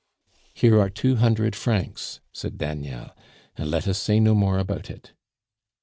"Here 0.55 0.79
are 0.79 0.89
two 0.89 1.17
hundred 1.17 1.55
francs," 1.55 2.21
said 2.33 2.57
Daniel, 2.57 3.11
"and 3.55 3.69
let 3.69 3.87
us 3.87 3.99
say 3.99 4.19
no 4.19 4.33
more 4.33 4.57
about 4.57 4.89
it." 4.89 5.13